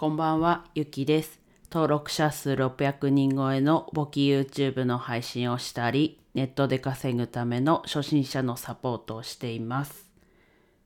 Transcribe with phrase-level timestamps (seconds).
[0.00, 1.38] こんばんは、ゆきです。
[1.70, 10.10] 登録者数600人超えの簿記 YouTube の配信をしたり、ネットで稼ぐための初心者のサポートをしています。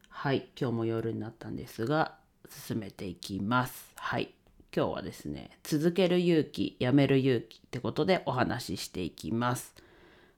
[0.09, 2.17] はい、今日も夜になったんですが、
[2.67, 3.93] 進めていきます。
[3.95, 4.35] はい、
[4.77, 9.77] 今日はですね、続ける勇気、やめる勇気ってことでお話ししていきます。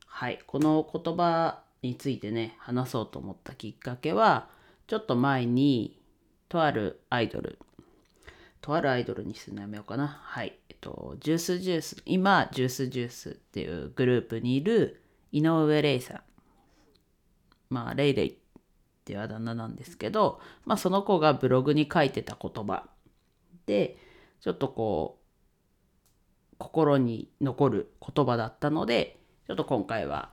[0.04, 4.50] はい、この言葉についてね、話そうと思ったきっかけは、
[4.86, 5.98] ちょっと前に、
[6.50, 7.58] とあるアイドル、
[8.61, 10.07] とあるアイドルにするのやめようかな。
[10.07, 10.58] はい。
[10.68, 16.21] えっと、ジュースジュース、今、ジュースジュースっていうグループにいる井上レイさん。
[17.68, 18.34] まあ、レイレイっ
[19.04, 22.89] ていうあだ名なんですけど、まあ、その子がブログに書いてた言葉
[23.67, 23.98] で、
[24.40, 30.31] ちょっとこう、心に残る言葉だったので、ちょっと今回は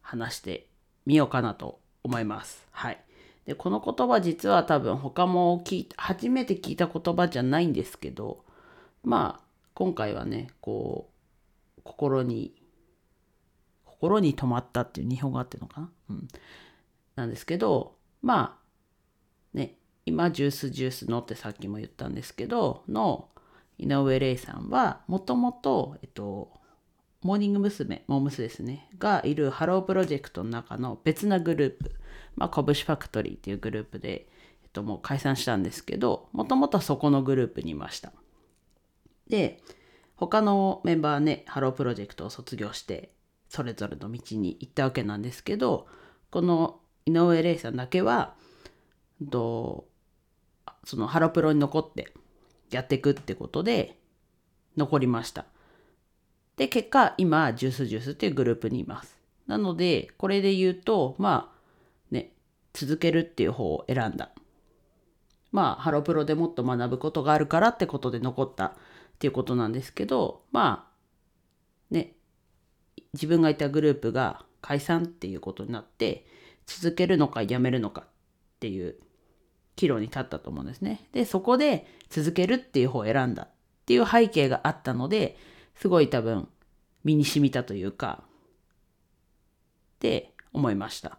[0.00, 0.68] 話して
[1.06, 2.66] みようかなと思います。
[2.70, 3.00] はい。
[3.46, 8.44] でこの言葉実は多分他も聞い初めて聞いた言葉じゃないんですけど
[9.02, 11.10] まあ今回はねこ
[11.78, 12.54] う心に
[13.84, 16.28] 心に留まったっていう日本語あってるのかな、うん、
[17.16, 18.58] なんですけどま
[19.54, 19.76] あね
[20.06, 23.28] 今ジュースジュースのってさっきも言ったんですけどの
[23.78, 26.61] 井上玲さんはもともとえっと
[27.22, 28.04] モーニング娘。
[28.08, 28.88] モームスですね。
[28.98, 31.92] がいるハロープロジェクトの中の別なグループ。
[32.36, 34.28] まあ、こぶしファクトリーっていうグループで、
[34.64, 38.12] えっと、もう解散したんですけど、もともとはそこのグループにいました。
[39.28, 39.62] で、
[40.16, 43.12] 他のメンバーね、ハロープロジェクトを卒業して、
[43.48, 45.86] それぞれの道に行ったわけなんですけど、
[46.30, 48.34] この井上玲さんだけは、
[49.30, 49.86] と
[50.84, 52.12] そのハロプロに残って
[52.70, 53.98] やっていくってことで、
[54.76, 55.44] 残りました。
[56.56, 59.18] で、結果、今、ジュースジュースっていうグループにいます。
[59.46, 62.32] なので、これで言うと、まあ、ね、
[62.72, 64.30] 続けるっていう方を選んだ。
[65.50, 68.74] まあ、ハロプロでもっと学ぶことがあるからってことで残ったっ
[69.18, 72.14] ていうことなんですけど、まあ、ね、
[73.12, 76.26] 自分がいたグループが解散っていうことになって、
[76.66, 78.04] 続けるのかやめるのかっ
[78.60, 78.96] ていう
[79.76, 81.06] 岐路に立ったと思うんですね。
[81.12, 83.48] で、そこで続けるっていう方を選んだっ
[83.84, 85.36] ていう背景があったので、
[85.76, 86.48] すごい多分
[87.04, 88.26] 身に染みたというかっ
[89.98, 91.18] て思いました。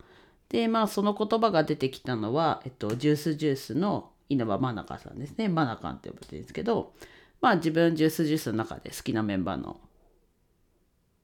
[0.50, 6.94] でまあその言葉が出てきたのは、えっと、ジュースジュースの稲葉真中さんですね真中って呼ばれてるんですけど
[7.42, 9.80] まあ自分ジュースジュースの中で好きなメンバーの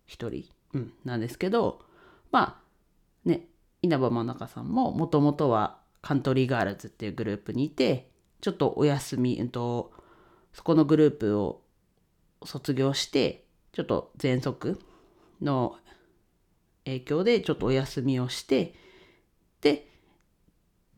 [0.07, 1.79] 一人、うん、なんですけど
[2.31, 2.59] ま
[3.25, 3.45] あね
[3.83, 8.09] 稲場愛香さんももともとはカントリーガールズっていうグループにいて
[8.41, 9.91] ちょっとお休み、うんと、
[10.53, 11.61] そこのグループを
[12.43, 14.79] 卒業してちょっと喘息
[15.41, 15.75] の
[16.85, 18.73] 影響でちょっとお休みをして
[19.61, 19.87] で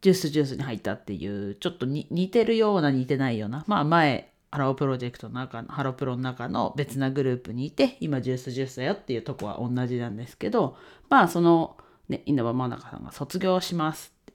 [0.01, 10.75] ジュースジュースに入ったっていうちょっと似てるような似てないようなまあ前ハロープロジェクトの中のハロプロの中の別なグループにいて今ジュースジュースだよっていうとこは同じなんですけど
[11.09, 11.77] まあその、
[12.09, 14.33] ね、稲葉真中さんが卒業しますっ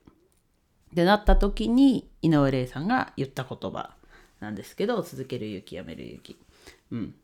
[0.94, 1.04] て。
[1.04, 3.94] なった時に井上玲さんが言った言葉
[4.40, 6.38] なんですけど続ける勇気やめる勇気。
[6.90, 7.14] うん。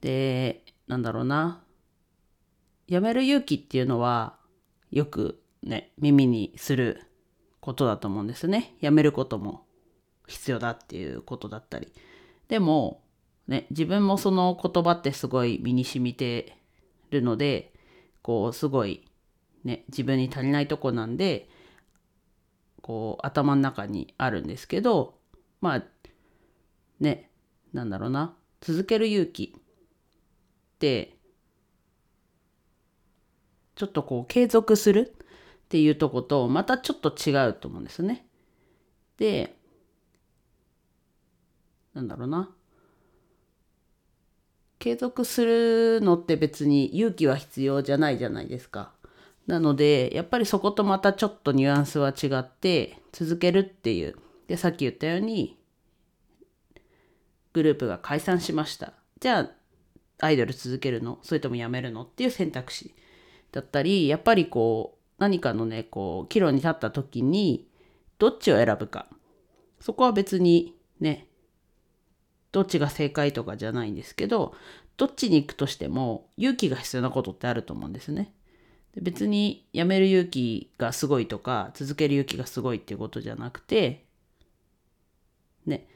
[0.00, 1.62] で、なんだろうな。
[2.86, 4.38] やめる勇気っていうのは、
[4.90, 7.02] よくね、耳にする
[7.60, 8.74] ことだと思うんですね。
[8.80, 9.66] やめることも
[10.26, 11.92] 必要だっていうことだったり。
[12.48, 13.02] でも、
[13.46, 16.56] ね、自分もその言葉ってすごい身に染みて
[17.10, 17.72] るので、
[18.22, 19.06] こう、すごい、
[19.64, 21.48] ね、自分に足りないとこなんで、
[22.82, 25.18] こう、頭の中にあるんですけど、
[25.60, 25.84] まあ、
[27.00, 27.30] ね、
[27.72, 28.34] なんだろうな。
[28.60, 29.60] 続ける勇気っ
[30.78, 31.16] て
[33.74, 38.26] ちょっとこう継続するっていうとことまたちょっと違うと思うんですね。
[39.18, 39.56] で
[41.94, 42.50] なんだろうな
[44.78, 48.92] 継続するのって別に勇気は必要じゃないじゃないですか。
[49.46, 54.14] なのでやっぱりそことまたちょっとニュアンスは違って続けるっていう
[54.46, 55.58] でさっき言ったように
[57.52, 58.92] グループが解散しました。
[59.20, 59.50] じゃあ、
[60.20, 61.18] アイドル続けるの？
[61.22, 62.02] それともやめるの？
[62.02, 62.94] っていう選択肢
[63.52, 67.68] だったり、やっぱりこう、何かのね、こう、岐路に立った時に、
[68.18, 69.08] どっちを選ぶか。
[69.80, 71.28] そこは別にね、
[72.50, 74.54] どっちが正解とかじゃないんですけど、
[74.96, 78.32] どっちに行くとしても、勇気が必要なことってあると思うんですね。
[79.00, 84.06] 別にやめる勇気がすごいとか、続ける勇気がすごいっていうことじゃなくて、
[85.66, 85.86] ね、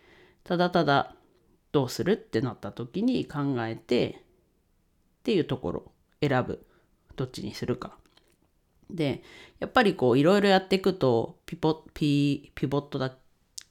[0.44, 1.16] ただただ、
[1.72, 2.12] どうする？
[2.12, 4.14] ってなった時に考えてっ
[5.24, 5.92] ていうところ。
[6.20, 6.64] 選ぶ。
[7.16, 7.96] どっちにするか。
[8.90, 9.22] で
[9.58, 13.16] やっぱりこういろいろやっていくとピポピピボットだ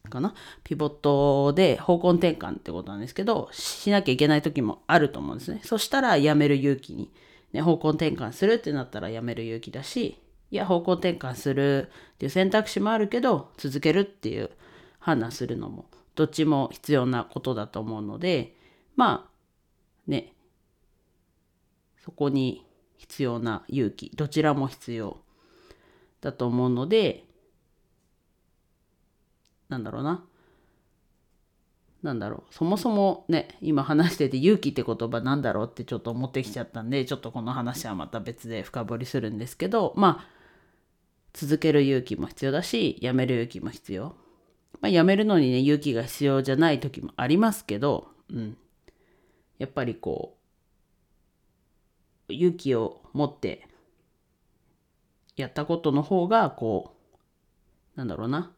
[0.10, 0.34] かな？
[0.64, 5.62] ピボットで方向転換ってことなんですけど、しなきゃいけない時もあると思うんですね。
[5.64, 7.12] そしたらやめる勇気に、
[7.54, 10.18] ね、方向転換するってなったらやめる勇気だし、
[10.50, 14.50] いや、方向転換するっていう選択肢もあるけど、続けるっていう
[15.00, 18.56] 判断するのも、どっちも必要なことだと思うので、
[18.96, 20.34] まあ、ね、
[22.04, 22.66] そこに
[22.98, 25.18] 必要な勇気、どちらも必要
[26.22, 27.26] だと思うので、
[29.70, 30.24] なんだろうな。
[32.04, 32.54] なんだろう。
[32.54, 40.28] そもそもね、今話してて勇気って言葉なんだろうってちょっと思ってきちゃったんで、ちょっとこの話はまた別で深掘りするんですけど、まあ、
[41.34, 44.16] 続ける勇気も必要だし、やめる勇気も必要。
[44.82, 48.58] まあ、やめるのにね、勇気が必要じゃない時もありますけど、うん。
[49.60, 50.38] やっぱりこ
[52.30, 53.68] う、勇気を持って
[55.36, 56.96] やったことの方が、こ
[57.96, 58.52] う、なんだろうな。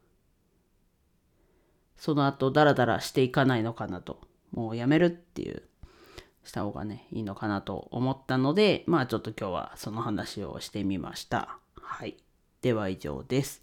[1.98, 4.22] その後ダラダラしていかないのかなと。
[4.52, 5.64] もうやめるっていう
[6.44, 11.58] した方がね、いいのかなと思ったので、まあちょっと今日はその話をしてみました。
[11.82, 12.18] はい。
[12.62, 13.63] では以上です。